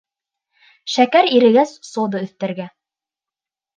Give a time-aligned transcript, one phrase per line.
[0.93, 2.67] Шәкәр ирегәс, сода өҫтәргә.